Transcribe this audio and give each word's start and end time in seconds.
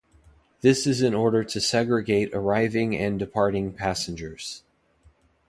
This 0.61 0.87
is 0.87 1.03
in 1.03 1.13
order 1.13 1.43
to 1.43 1.61
segregate 1.61 2.33
arriving 2.33 2.97
and 2.97 3.19
departing 3.19 3.71
passengers. 3.71 4.63